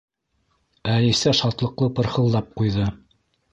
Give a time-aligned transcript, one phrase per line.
[0.93, 2.91] Әлисә шатлыҡлы пырхылдап ҡуйҙы.